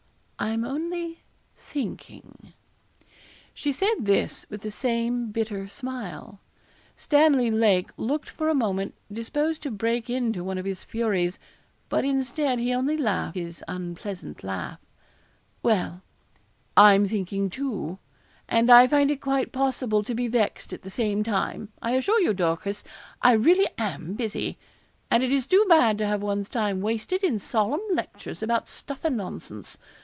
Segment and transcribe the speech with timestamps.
[0.43, 1.19] 'I'm only
[1.55, 2.53] thinking.'
[3.53, 6.39] She said this with the same bitter smile.
[6.97, 11.37] Stanley Lake looked for a moment disposed to break into one of his furies,
[11.89, 14.79] but instead he only laughed his unpleasant laugh.
[15.61, 16.01] 'Well,
[16.75, 17.99] I'm thinking too,
[18.49, 21.69] and I find it quite possible to be vexed at the same time.
[21.83, 22.83] I assure you, Dorcas,
[23.21, 24.57] I really am busy;
[25.11, 29.05] and it is too bad to have one's time wasted in solemn lectures about stuff
[29.05, 29.77] and nonsense.